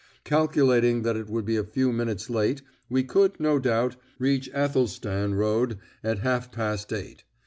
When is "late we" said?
2.27-3.03